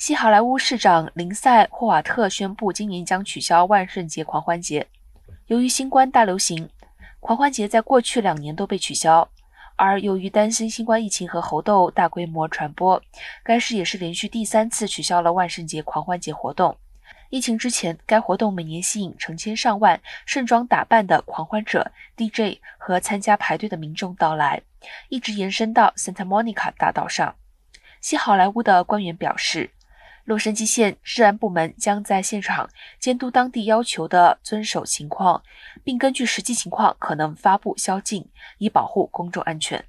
[0.00, 4.86] 西好莱坞市长林赛·霍瓦特宣布，今年将取消万圣节狂欢节。
[5.48, 6.70] 由于新冠大流行，
[7.20, 9.28] 狂欢节在过去两年都被取消。
[9.76, 13.02] 而由于担心新冠疫情和猴痘大规模传播，
[13.44, 16.74] 该市也是连续第三次取消了万圣节狂欢节活动。
[17.28, 24.62] 疫情之前，该活动每年吸引成千上万盛装打扮的狂欢者、DJ 和参加排队的民众到来，
[25.10, 27.34] 一直延伸到 Santa Monica 大道上。
[28.00, 29.68] 西好莱坞的官员表示。
[30.24, 35.42] 洛杉矶县治安部门将在现场监督当地要求的遵守情况，
[35.82, 38.28] 并根据实际情况可能发布宵禁，
[38.58, 39.84] 以保护公众安全。